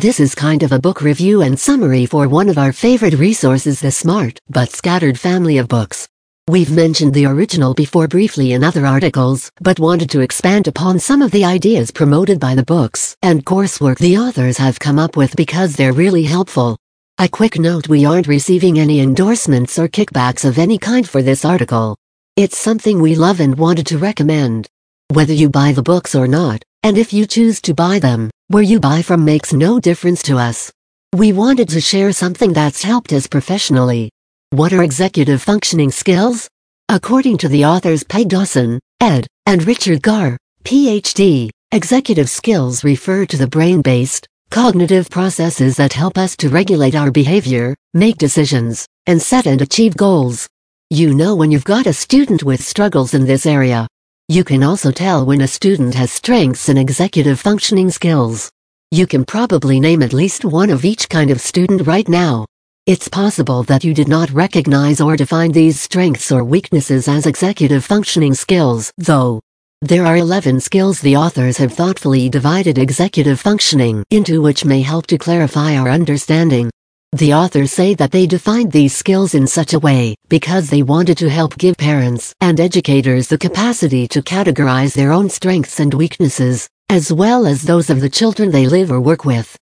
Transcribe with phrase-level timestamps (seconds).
[0.00, 3.80] This is kind of a book review and summary for one of our favorite resources
[3.80, 6.08] the Smart but Scattered family of books.
[6.48, 11.20] We've mentioned the original before briefly in other articles, but wanted to expand upon some
[11.20, 15.36] of the ideas promoted by the books and coursework the authors have come up with
[15.36, 16.78] because they're really helpful.
[17.18, 21.44] A quick note we aren't receiving any endorsements or kickbacks of any kind for this
[21.44, 21.94] article.
[22.36, 24.66] It's something we love and wanted to recommend.
[25.08, 28.64] Whether you buy the books or not, and if you choose to buy them, where
[28.64, 30.72] you buy from makes no difference to us.
[31.14, 34.10] We wanted to share something that's helped us professionally.
[34.50, 36.48] What are executive functioning skills?
[36.88, 43.36] According to the authors Peg Dawson, ed., and Richard Guare, PhD, executive skills refer to
[43.36, 49.46] the brain-based, cognitive processes that help us to regulate our behavior, make decisions, and set
[49.46, 50.48] and achieve goals.
[50.90, 53.86] You know when you've got a student with struggles in this area.
[54.30, 58.48] You can also tell when a student has strengths in executive functioning skills.
[58.92, 62.46] You can probably name at least one of each kind of student right now.
[62.86, 67.84] It's possible that you did not recognize or define these strengths or weaknesses as executive
[67.84, 69.40] functioning skills, though.
[69.82, 75.08] There are 11 skills the authors have thoughtfully divided executive functioning into which may help
[75.08, 76.70] to clarify our understanding.
[77.12, 81.18] The authors say that they defined these skills in such a way because they wanted
[81.18, 86.68] to help give parents and educators the capacity to categorize their own strengths and weaknesses,
[86.88, 89.56] as well as those of the children they live or work with.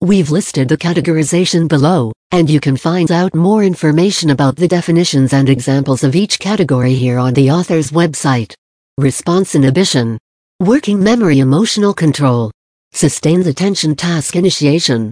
[0.00, 5.32] We've listed the categorization below, and you can find out more information about the definitions
[5.32, 8.54] and examples of each category here on the author's website.
[8.96, 10.18] Response inhibition.
[10.60, 12.52] Working memory emotional control.
[12.92, 15.10] Sustained attention task initiation.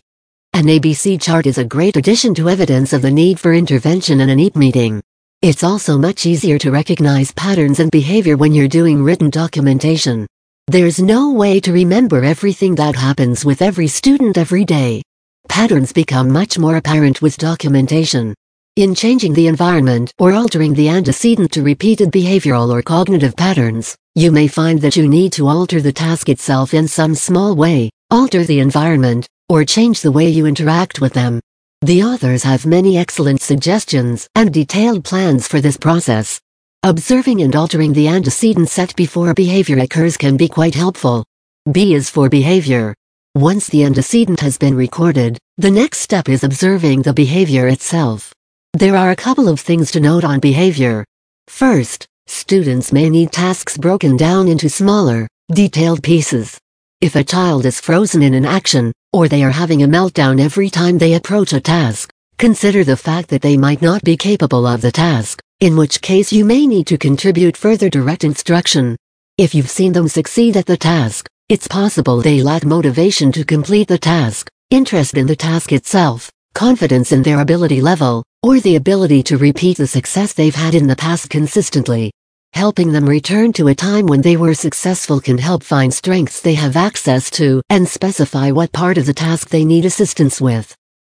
[0.53, 4.31] An ABC chart is a great addition to evidence of the need for intervention in
[4.31, 4.99] an IEP meeting.
[5.43, 10.25] It's also much easier to recognize patterns and behavior when you're doing written documentation.
[10.65, 15.03] There's no way to remember everything that happens with every student every day.
[15.47, 18.33] Patterns become much more apparent with documentation.
[18.77, 24.33] In changing the environment or altering the antecedent to repeated behavioral or cognitive patterns, you
[24.33, 28.43] may find that you need to alter the task itself in some small way, alter
[28.43, 31.39] the environment, or change the way you interact with them.
[31.83, 36.41] The authors have many excellent suggestions and detailed plans for this process.
[36.83, 41.23] Observing and altering the antecedent set before behavior occurs can be quite helpful.
[41.71, 42.93] B is for behavior.
[43.35, 48.33] Once the antecedent has been recorded, the next step is observing the behavior itself.
[48.75, 51.05] There are a couple of things to note on behavior.
[51.47, 56.59] First, students may need tasks broken down into smaller, detailed pieces.
[56.99, 60.69] If a child is frozen in an action, or they are having a meltdown every
[60.69, 64.81] time they approach a task, consider the fact that they might not be capable of
[64.81, 68.97] the task, in which case you may need to contribute further direct instruction.
[69.37, 73.87] If you've seen them succeed at the task, it's possible they lack motivation to complete
[73.87, 79.21] the task, interest in the task itself, confidence in their ability level, or the ability
[79.21, 82.11] to repeat the success they've had in the past consistently.
[82.53, 86.53] Helping them return to a time when they were successful can help find strengths they
[86.53, 90.73] have access to and specify what part of the task they need assistance with.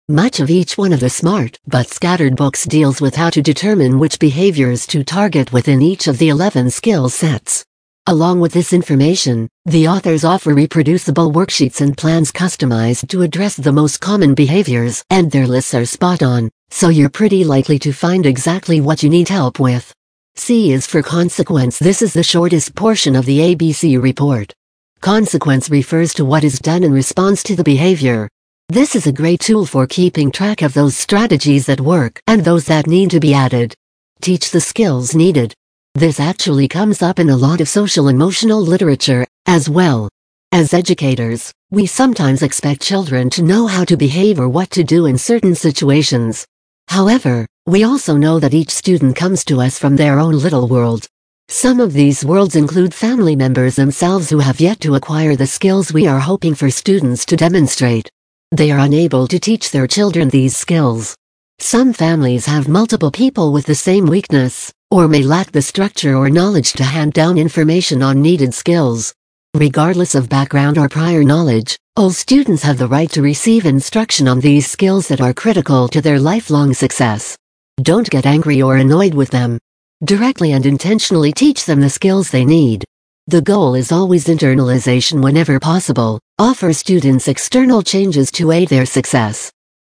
[0.08, 3.98] Much of each one of the smart but scattered books deals with how to determine
[3.98, 7.64] which behaviors to target within each of the 11 skill sets.
[8.08, 13.72] Along with this information, the authors offer reproducible worksheets and plans customized to address the
[13.72, 18.24] most common behaviors, and their lists are spot on, so you're pretty likely to find
[18.24, 19.92] exactly what you need help with.
[20.36, 21.80] C is for consequence.
[21.80, 24.52] This is the shortest portion of the ABC report.
[25.00, 28.28] Consequence refers to what is done in response to the behavior.
[28.68, 32.66] This is a great tool for keeping track of those strategies that work and those
[32.66, 33.74] that need to be added.
[34.20, 35.54] Teach the skills needed,
[35.96, 40.08] this actually comes up in a lot of social emotional literature, as well.
[40.52, 45.06] As educators, we sometimes expect children to know how to behave or what to do
[45.06, 46.46] in certain situations.
[46.88, 51.06] However, we also know that each student comes to us from their own little world.
[51.48, 55.92] Some of these worlds include family members themselves who have yet to acquire the skills
[55.92, 58.10] we are hoping for students to demonstrate.
[58.52, 61.16] They are unable to teach their children these skills.
[61.58, 66.28] Some families have multiple people with the same weakness, or may lack the structure or
[66.28, 69.14] knowledge to hand down information on needed skills.
[69.54, 74.38] Regardless of background or prior knowledge, all students have the right to receive instruction on
[74.38, 77.36] these skills that are critical to their lifelong success.
[77.82, 79.58] Don't get angry or annoyed with them.
[80.04, 82.84] Directly and intentionally teach them the skills they need.
[83.28, 86.20] The goal is always internalization whenever possible.
[86.38, 89.50] Offer students external changes to aid their success.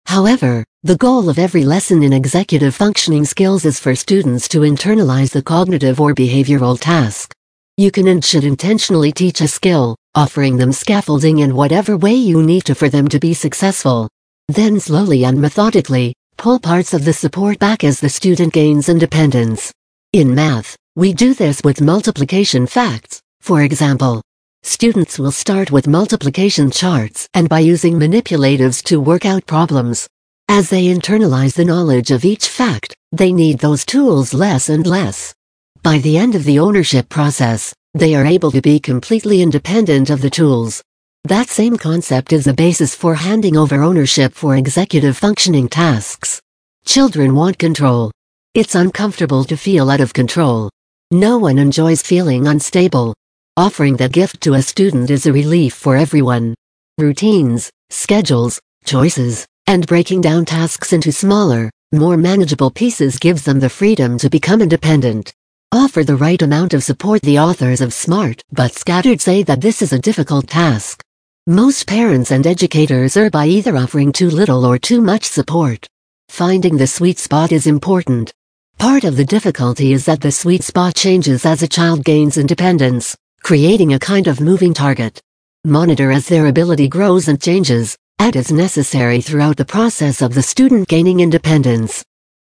[0.09, 5.33] However, the goal of every lesson in executive functioning skills is for students to internalize
[5.33, 7.35] the cognitive or behavioral task.
[7.77, 12.43] You can and should intentionally teach a skill, offering them scaffolding in whatever way you
[12.43, 14.09] need to for them to be successful.
[14.49, 19.71] Then slowly and methodically, pull parts of the support back as the student gains independence.
[20.15, 24.23] In math, we do this with multiplication facts, for example.
[24.63, 30.09] Students will start with multiplication charts and by using manipulatives to work out problems.
[30.49, 35.35] As they internalize the knowledge of each fact, they need those tools less and less.
[35.83, 40.21] By the end of the ownership process, they are able to be completely independent of
[40.21, 40.83] the tools.
[41.25, 46.41] That same concept is the basis for handing over ownership for executive functioning tasks.
[46.85, 48.11] Children want control.
[48.55, 50.71] It's uncomfortable to feel out of control.
[51.11, 53.15] No one enjoys feeling unstable.
[53.59, 56.55] Offering that gift to a student is a relief for everyone.
[56.97, 63.69] Routines, schedules, choices, and breaking down tasks into smaller, more manageable pieces gives them the
[63.69, 65.35] freedom to become independent.
[65.73, 67.21] Offer the right amount of support.
[67.23, 71.03] The authors of Smart but Scattered say that this is a difficult task.
[71.49, 75.85] Most parents and educators are by either offering too little or too much support.
[76.29, 78.33] Finding the sweet spot is important.
[78.79, 83.17] Part of the difficulty is that the sweet spot changes as a child gains independence
[83.43, 85.21] creating a kind of moving target.
[85.65, 90.43] Monitor as their ability grows and changes, add as necessary throughout the process of the
[90.43, 92.05] student gaining independence.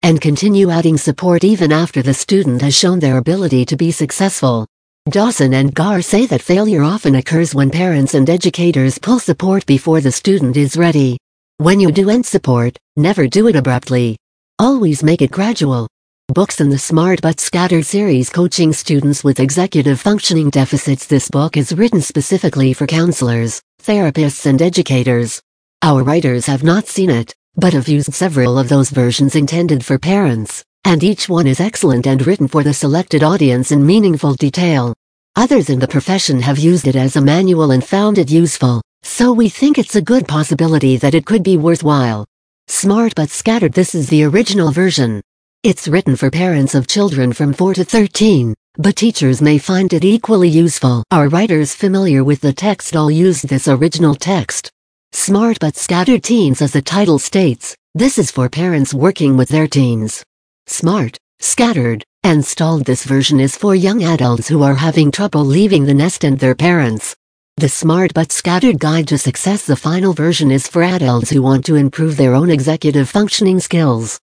[0.03, 4.67] And continue adding support even after the student has shown their ability to be successful.
[5.09, 10.01] Dawson and Guare say that failure often occurs when parents and educators pull support before
[10.01, 11.19] the student is ready.
[11.59, 14.17] When you do end support, never do it abruptly.
[14.59, 15.89] Always make it gradual.
[16.33, 21.05] Books in the Smart but Scattered series coaching students with executive functioning deficits.
[21.05, 25.43] This book is written specifically for counselors, therapists, and educators.
[25.83, 29.99] Our writers have not seen it, but have used several of those versions intended for
[29.99, 34.95] parents, and each one is excellent and written for the selected audience in meaningful detail.
[35.35, 39.33] Others in the profession have used it as a manual and found it useful, so
[39.33, 42.25] we think it's a good possibility that it could be worthwhile.
[42.69, 45.21] Smart but scattered this is the original version.
[45.63, 50.07] It's written for parents of children from 4 to 13, but teachers may find it
[50.07, 51.05] equally useful.
[51.11, 54.71] Our writers familiar with the text all use this original text.
[55.13, 59.69] Smart but scattered teens as the title states, this is for parents working with their
[59.69, 60.25] teens.
[60.67, 65.85] Smart, scattered, and stalled this version is for young adults who are having trouble leaving
[65.85, 67.15] the nest and their parents.
[67.59, 71.67] The Smart but Scattered Guide to Success The final version is for adults who want
[71.67, 74.19] to improve their own executive functioning skills.